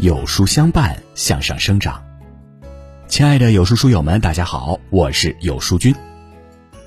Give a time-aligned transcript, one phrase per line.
[0.00, 2.02] 有书相伴，向上生长。
[3.06, 5.94] 亲爱的有书书友们，大家好，我是有书君。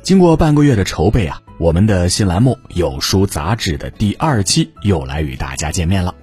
[0.00, 6.14] 经过半个月的筹备啊，我们的新栏目《有书杂志》的第二期又来与大家见面了。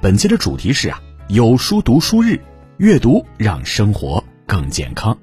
[0.00, 0.98] 本期的主题是啊，
[1.28, 2.40] 有书读书日，
[2.78, 5.18] 阅读让生活更健康。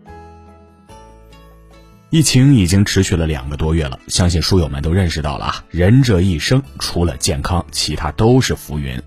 [2.11, 9.01] 疫情已经持续了两个多月了，相信书友们都认识到了啊，人这一生除了健康，其他都是浮云。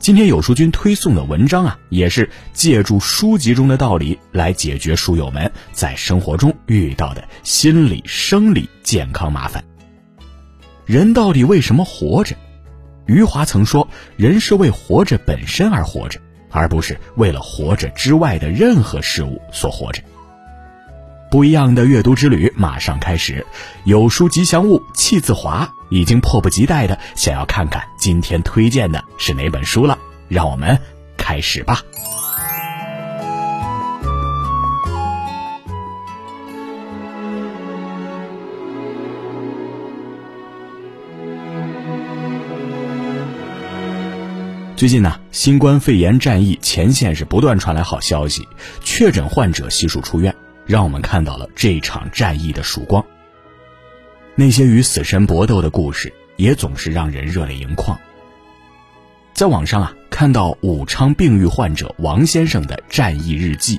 [0.00, 9.62] 今天有书君推送的文章啊，也是借助书籍中的道理来解决书友们在生活中遇到的心理、生理健康麻烦。
[10.86, 12.34] 人到底为什么活着？
[13.04, 13.86] 余华曾说
[14.16, 16.18] ：“人是为活着本身而活着，
[16.50, 20.02] 而不是为了活着之外的任何事物所活着。”
[21.30, 23.46] 不一样的阅读之旅马上开始，
[23.84, 30.78] 有书吉祥物气自华已经迫不及待的想要看看今天推荐的是哪本书了，让我们
[31.16, 31.82] 开始吧。
[44.76, 48.48] 最近呢，新冠肺炎战役前线是不断传来好消息，
[48.82, 50.34] 确诊患者悉数出院。
[50.66, 53.04] 让我们看到了这场战役的曙光。
[54.40, 58.00] 那些与死神搏斗的故事，也总是让人热泪盈眶。
[59.34, 63.78] 在网上啊，看到武昌病愈患者王先生的战役日记，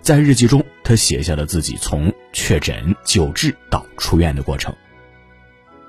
[0.00, 4.74] 在日记中，他写下了自己从确诊、救治到出院的过程。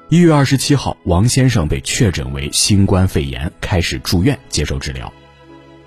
[0.09, 5.13] 一月二十七号，王先生被确诊为新冠肺炎，开始住院接受治疗。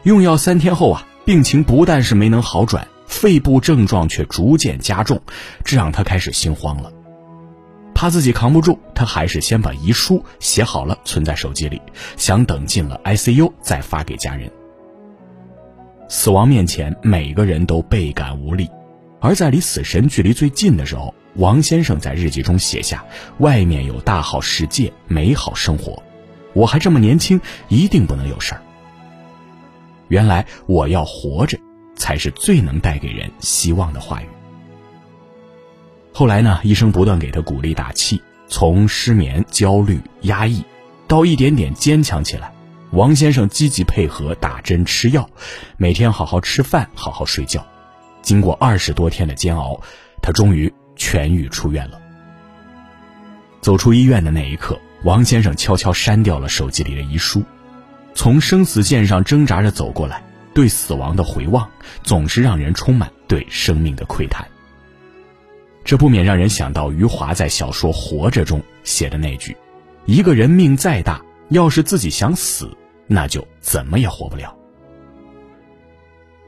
[0.04, 2.88] 用药三天后啊，病情不但是没能好转。
[3.06, 5.20] 肺部症状却逐渐加重，
[5.62, 6.90] 这让他开始心慌了。
[8.04, 11.80] 怕自己扛不住，他还是先把遗书写好了，存在手机里，
[12.18, 14.50] 想等进了 ICU 再发给家人。
[16.06, 18.68] 死亡面前，每个人都倍感无力。
[19.22, 23.02] 而在离死神距离最近的时候，王先生在日记中写下
[23.40, 26.02] ：“外面有大好世界，美好生活，
[26.52, 28.60] 我还这么年轻，一定不能有事儿。”
[30.08, 31.58] 原来我要活着。
[31.96, 34.26] 才是最能带给人希望的话语。
[36.16, 40.64] 后来呢，医生不断给他鼓励打气，从失眠、焦虑、压抑，
[41.08, 42.54] 到一点点坚强起来。
[42.92, 45.28] 王先生积极配合打针吃药，
[45.76, 47.66] 每天好好吃饭，好好睡觉。
[48.22, 49.80] 经过二十多天的煎熬，
[50.22, 52.00] 他终于痊愈出院了。
[53.60, 57.42] 走出医院的那一刻，王先生悄悄删掉了手机里的遗书，
[58.14, 60.22] 从生死线上挣扎着走过来。
[60.54, 61.68] 对死亡的回望，
[62.04, 64.46] 总是让人充满对生命的窥探。
[65.84, 69.54] 这不免让人想到余华在小说《活着》中写的那句
[70.06, 72.74] ：“一个人命再大，要是自己想死，
[73.06, 74.56] 那就怎么也活不了。”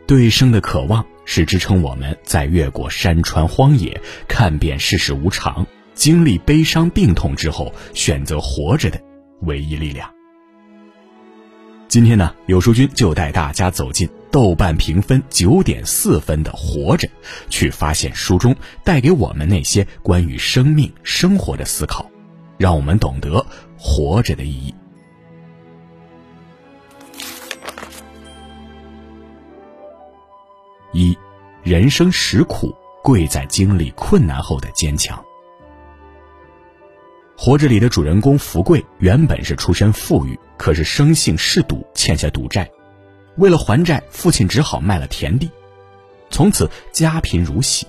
[0.07, 8.99] 对生的渴望是支撑我们在越过山川荒野、看遍世事无常、经历悲伤病痛之后选择活着的
[9.43, 10.09] 唯一力量。
[11.89, 17.09] 今天呢，有书君就带大家走进豆瓣评分九点四分的《活着》，
[17.49, 18.55] 去发现书中
[18.85, 22.05] 带给我们那些关于生命、生活的思考，
[22.59, 23.47] 让我们懂得
[23.79, 24.75] 活着的意义。
[30.93, 31.17] 一，
[31.63, 35.19] 人生实苦，贵在经历困难后的坚强。
[37.39, 42.71] 活着里的主人公福贵原本是出身富裕，可是生性嗜赌，欠下赌债。
[43.37, 45.51] 为了还债，父亲只好卖了田地，
[46.31, 47.87] 从此家贫如洗。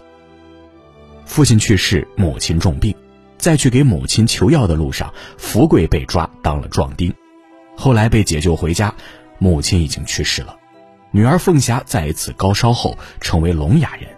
[1.25, 2.96] 父亲去世，母亲重病，
[3.38, 7.13] 在去给母亲求药的路上，福贵被抓当了壮丁。
[7.75, 8.94] 后来被解救回家，
[9.40, 10.57] 母亲已经去世了。
[11.12, 14.09] 女儿凤霞在一次高烧后成为聋哑人。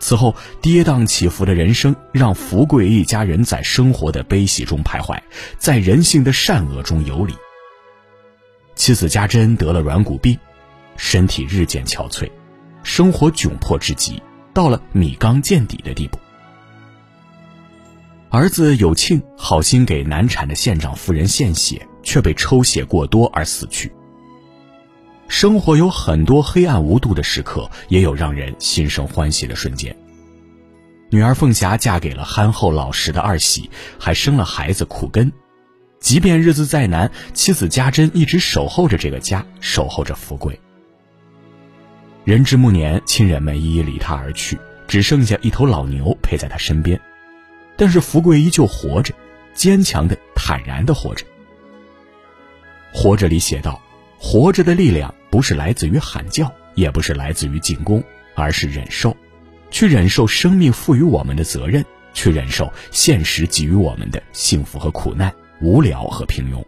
[0.00, 5.16] 此后，跌宕起伏的人生让福贵一家人在生活的悲喜中徘徊，
[5.58, 7.32] 在人性的善恶中游离。
[8.82, 10.36] 妻子家珍得了软骨病，
[10.96, 12.28] 身体日渐憔悴，
[12.82, 14.20] 生活窘迫至极，
[14.52, 16.18] 到了米缸见底的地步。
[18.28, 23.92] 儿子有庆好心给难产的县长夫人献血，却被抽血过多而死去。
[25.28, 29.96] 生活有很多黑暗无度的时刻，也有让人心生欢喜的瞬间。
[31.08, 35.32] 女儿凤霞嫁给了憨厚老实的二喜，还生了孩子苦根。
[36.02, 40.58] 即便日子再难，妻子家珍一直守候着这个家，守候着富贵。
[42.24, 44.58] 人至暮年，亲人们一一离他而去，
[44.88, 47.00] 只剩下一头老牛陪在他身边。
[47.76, 49.14] 但是福贵依旧活着，
[49.54, 51.24] 坚强的、坦然的活着。
[52.92, 53.80] 活着里写道
[54.18, 58.04] ：“活着的力量。”不是来自于喊叫，也不是来自于进攻，
[58.34, 59.16] 而是忍受，
[59.70, 61.82] 去忍受生命赋予我们的责任，
[62.12, 66.62] 去忍受现实给予我们的幸福和苦难、无聊和平庸。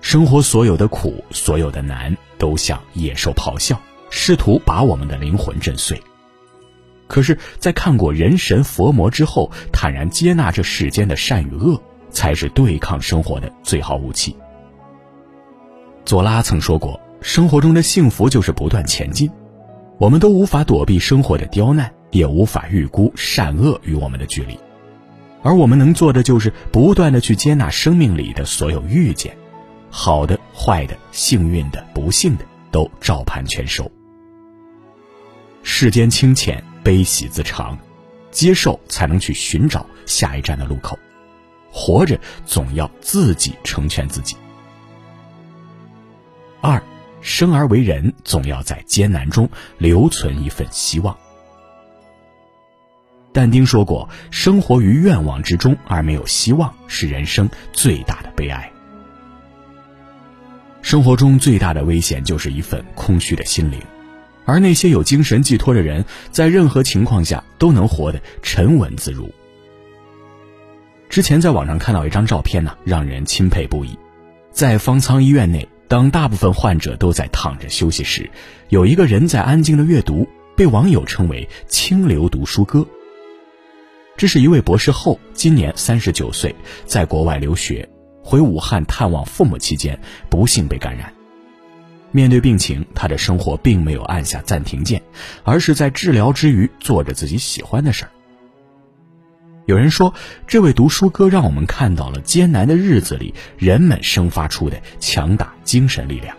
[0.00, 3.76] 生活所有的苦，所有的难，都像野兽咆哮，
[4.08, 6.00] 试图把我们的灵魂震碎。
[7.08, 11.80] 可是，在看过人神佛魔之后，坦然接纳这世间的善与恶，
[12.10, 14.36] 才是对抗生活的最好武器。
[16.04, 19.28] 左拉曾说过：“生活中的幸福就是不断前进。”
[19.98, 24.58] 我们都无法躲避生活的刁难，也无法预估善恶与我们的距离，
[25.46, 29.36] 而我们能做的就是不断的去接纳生命里的所有遇见，
[29.90, 33.88] 好的、坏的、幸运的、不幸的，都照盘全收。
[35.62, 36.62] 世间清浅。
[36.82, 37.76] 悲喜自长，
[38.30, 40.96] 接受才能去寻找下一站的路口。
[41.72, 44.36] 活着总要自己成全自己。
[46.60, 46.80] 二，
[47.20, 51.16] 生而为人，总要在艰难中留存一份希望。
[53.36, 58.72] 但丁说过：“生活于愿望之中而没有希望，是人生最大的悲哀。”
[60.80, 63.78] 生活中最大的危险就是一份空虚的心灵。
[64.46, 69.30] 而那些有精神寄托的人，在任何情况下都能活得沉稳自如。
[71.10, 73.98] 之前在网上看到一张照片呢，让人钦佩不已。
[74.50, 78.30] 在方舱医院内，当大部分患者都在躺着休息时，
[78.70, 82.88] 有一个人在安静的阅读，被网友称为“清流读书哥”。
[84.16, 86.54] 这是一位博士后，今年三十九岁，
[86.86, 87.86] 在国外留学，
[88.22, 89.98] 回武汉探望父母期间，
[90.30, 91.12] 不幸被感染。
[92.12, 95.02] 面对病情，他的生活并没有按下暂停键，
[95.44, 98.10] 而是在治疗之余做着自己喜欢的事儿。
[99.66, 100.14] 有人说，
[100.46, 106.34] 这位读书哥让我们看到了艰难的日子里人们生发出的强大精神力量。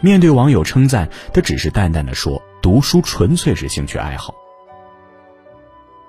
[0.00, 4.34] 面对网友称赞，他只是淡淡的说：“读书纯粹是兴趣爱好。”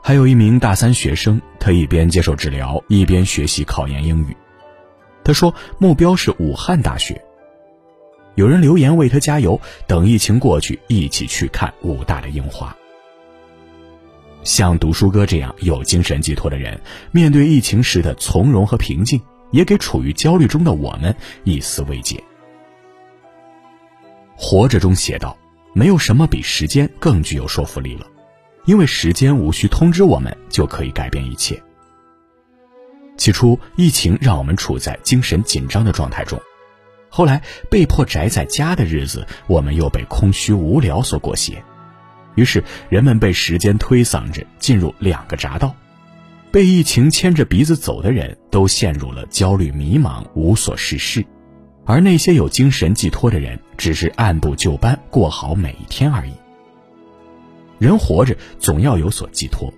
[0.03, 4.35] 还有一名大三学生，他一边接受治疗，一边学习考研英语。
[5.23, 7.23] 他说：“目标是武汉大学。”
[8.35, 12.75] 有人留言为他加油，等疫情过去，一起去看武大的樱花。
[14.43, 16.81] 像读书哥这样有精神寄托的人，
[17.11, 19.21] 面对疫情时的从容和平静，
[19.51, 22.21] 也给处于焦虑中的我们一丝慰藉。
[24.35, 25.37] 活着中写道
[25.75, 28.07] ：“没有什么比时间更具有说服力了，
[28.65, 31.61] 因为时间无需通知我们，就可以改变一切。”
[33.17, 36.41] 起初，疫情让我们处在精神紧张的状态中。
[37.09, 41.61] 后来被迫宅在家的日子，我们又被空虚无聊所裹挟，
[42.35, 45.75] 于是人们被时间推搡着进入两个闸道，
[46.51, 51.23] 被疫情牵着鼻子走的人都陷入了焦虑迷茫，无所事事，
[51.85, 56.33] 而那些有精神寄托的人，只是按部就班过好每一天而已。
[57.81, 59.73] 人活着总要有所寄托。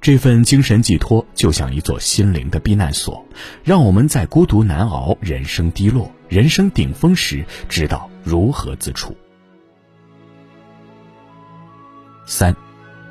[0.00, 3.26] 这份精神寄托就像一座心灵的避难所，
[3.64, 9.16] 让我们在孤独难熬、人生低落、人生顶峰时，知道如何自处。
[12.24, 12.54] 三，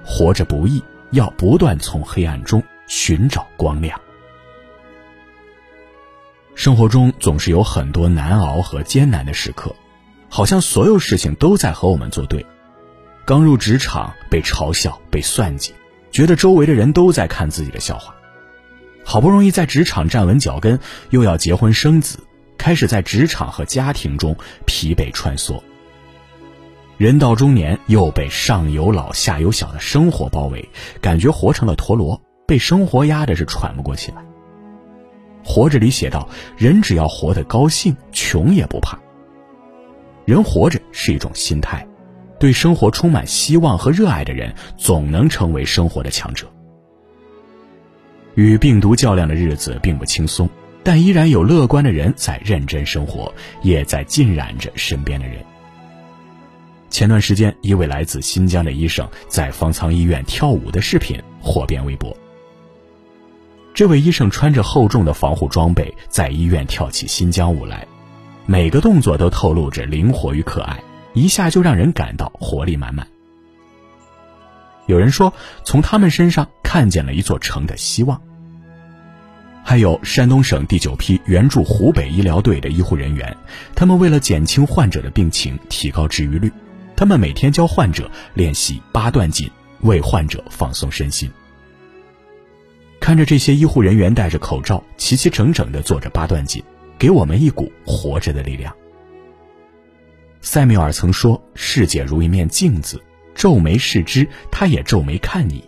[0.06, 4.00] 活着不易，要不断从黑暗中寻找光亮。
[6.56, 9.76] 生活中总是有很多难熬和艰难的时刻，
[10.30, 12.46] 好像所有事情都在和我们作对。
[13.26, 15.74] 刚入职场，被嘲笑，被算计。
[16.12, 18.14] 觉得周围的人都在看自己的笑话，
[19.06, 20.78] 好不容易在职场站稳脚跟，
[21.10, 22.20] 又要结婚生子，
[22.58, 24.36] 开始在职场和家庭中
[24.66, 25.62] 疲惫穿梭。
[26.98, 30.68] 人到中年，又被上有老下有小的生活包围，
[31.00, 34.22] 感觉活成了陀螺，被生活压的是喘不过气来。
[35.44, 39.00] 活着里写道：人只要活得高兴，穷也不怕。
[40.26, 41.88] 人活着是一种心态。
[42.42, 46.52] 对生活充满希望和热爱的人，总能成为生活的强者。
[48.34, 50.50] 与病毒较量的日子并不轻松，
[50.84, 53.32] 但依然有乐观的人在认真生活，
[53.62, 55.36] 也在浸染着身边的人。
[56.90, 62.12] 前段时间，一位来自新疆的医生在方舱医院跳舞的视频火遍微博。
[63.72, 67.86] 这位医生穿着厚重的防护装备，在医院跳起新疆舞来，
[68.48, 70.82] 每个动作都透露着灵活与可爱。
[71.14, 73.08] 一下就让人感到活力满满。
[74.88, 78.22] 有人说，从他们身上看见了一座城的希望。
[79.64, 83.38] 还有山东省第九批援助湖北医疗队的医护人员，
[83.76, 86.52] 他们为了减轻患者的病情，提高治愈率，
[86.96, 89.50] 他们每天教患者练习八段锦，
[89.82, 91.32] 为患者放松身心。
[93.00, 96.62] 看着这些医护人员戴着口罩，齐齐整整地做着八段锦，
[96.98, 98.76] 给我们一股活着的力量。
[100.42, 103.02] 塞缪尔曾说：“世界如一面镜子，
[103.36, 105.64] 皱眉视之，他也皱眉看你；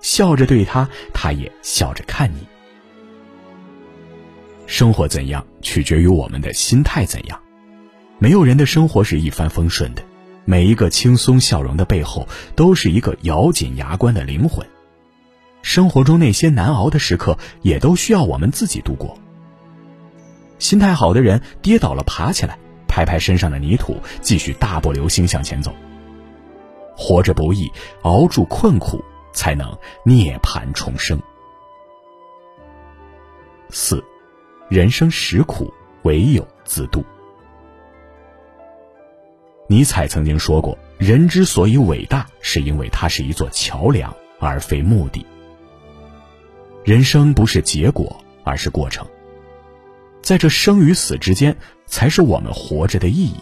[0.00, 2.46] 笑着对他，他也笑着看你。”
[4.66, 7.40] 生活怎样，取决于我们的心态怎样。
[8.18, 10.02] 没有人的生活是一帆风顺的，
[10.44, 14.66] 每一个轻松笑容的背后，都是一个咬紧牙关的灵魂。
[15.62, 19.18] 生活中那些难熬的时刻，也都需要我们自己度过。
[20.58, 22.58] 心态好的人，跌倒了爬起来，
[22.92, 25.74] 拍拍身上的泥土，继续大步流星向前走。
[26.94, 27.72] 活着不易，
[28.02, 31.18] 熬住困苦，才能涅槃重生。
[33.70, 34.04] 四，
[34.68, 35.72] 人生实苦，
[36.02, 37.02] 唯有自渡。
[39.68, 45.24] 尼采曾经说过：“人之所以伟大，是因为它是一座桥梁，而非目的。”
[46.84, 49.06] 人生不是结果，而是过程。
[50.22, 51.54] 在这生与死之间，
[51.86, 53.34] 才是我们活着的意义。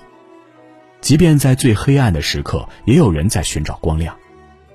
[1.00, 4.14] 即便在最黑暗的时刻，也有人在寻找光亮；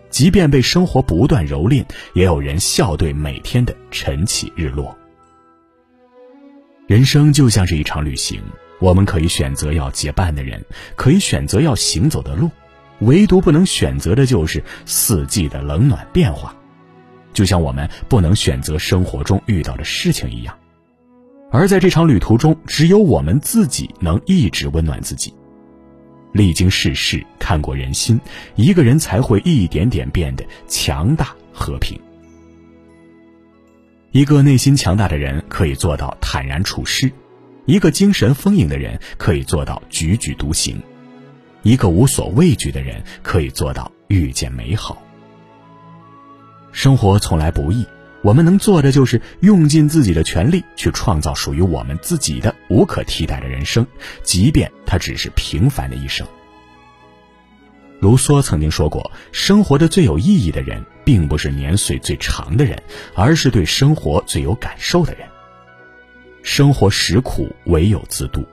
[0.10, 4.98] 即便被生活不断蹂躏，也有人笑对每天的晨起日落。
[6.88, 8.42] 人生就像是一场旅行，
[8.80, 10.64] 我们可以选择要结伴的人，
[10.96, 12.50] 可以选择要行走的路，
[13.00, 16.56] 唯独不能选择的就是四季的冷暖变化。
[17.34, 20.58] 就像我们不能选择生活中遇到的事情一样，
[21.52, 25.34] 而在这场旅途中，只有我们自己能一直温暖自己。
[26.34, 28.20] 历经世事，看过人心，
[28.56, 31.98] 一个人才会一点点变得强大和平。
[34.12, 37.10] 一个内心强大的人可以做到坦然处世，
[37.66, 40.82] 一个精神丰盈的人可以做到踽踽独行，
[41.64, 45.02] 一个无所畏惧的人可以做到遇见美好。
[46.74, 47.86] 生活从来不易，
[48.26, 53.86] 我们能做的就是用尽自己的全力去创造属于我们自己的无可替代的人生，
[54.24, 56.26] 即便它只是平凡的一生。
[58.00, 62.82] 卢梭曾经说过：“生活的最有意义的人，并不是年岁最长的人，
[63.14, 65.28] 而是对生活最有感受的人。”
[66.42, 68.44] 生活实苦，唯有自渡。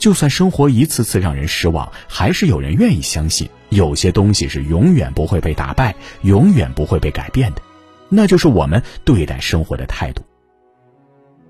[0.00, 3.48] 就算生活一次次让人失望，还是有人愿意相信。
[3.68, 7.62] 有些东西是永远不会被打败，永远不会被改变的，
[8.08, 10.22] 那就是我们对待生活的态度。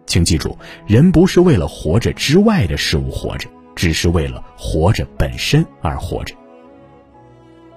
[0.06, 6.34] 请记住，人不是为了活着之外的事物活着，只是为了活着本身而活着。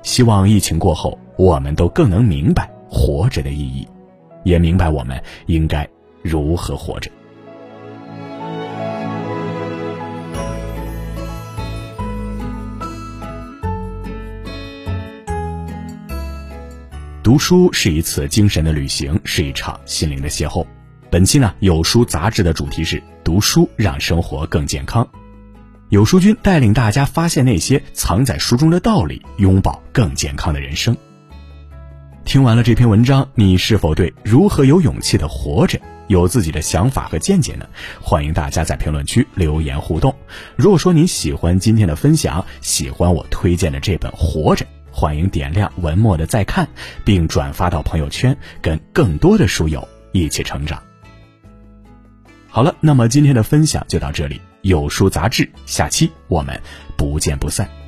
[0.03, 3.88] 希望疫情过后，我们都更能明白活着的意义，
[4.43, 5.88] 也明白我们应该
[6.21, 7.09] 如何活着。
[17.29, 20.65] 读书是一次精神的旅行，是一场心灵的邂逅。
[21.12, 25.07] 本期呢，有书杂志的主题是读书让生活更健康。
[25.89, 30.98] 有书君带领大家发现那些藏在书中的道理，拥抱更健康的人生。
[32.25, 37.67] 听完了这篇文章，你是否对如何有勇气的活着有自己的想法和见解呢？
[38.01, 40.15] 欢迎大家在评论区留言互动。
[40.55, 44.65] 如果说你喜欢今天的分享，喜欢我推荐的这本《活着》。
[45.00, 46.68] 欢迎点亮文末的再看，
[47.06, 50.84] 并转发到朋友圈，跟更多的书友一起成长。
[52.50, 56.62] 好了，那么今天的分享就到这里，有书杂志，下期我们
[56.98, 57.78] 不见不散。